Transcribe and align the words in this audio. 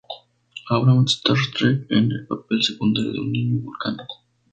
Abrams 0.71 1.13
"Star 1.19 1.37
Trek", 1.53 1.85
en 1.91 2.11
el 2.11 2.25
papel 2.25 2.63
secundario 2.63 3.11
de 3.11 3.19
un 3.19 3.31
niño 3.31 3.59
vulcano. 3.61 4.01